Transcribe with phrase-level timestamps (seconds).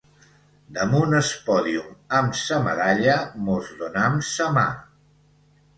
[0.77, 1.91] Damunt es pòdium
[2.21, 4.71] amb sa medalla mos donam sa mà.